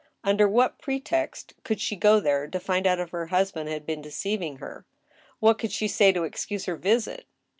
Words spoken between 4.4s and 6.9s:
her? What could she say to excuse her